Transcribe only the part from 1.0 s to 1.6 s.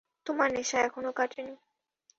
কাটেনি।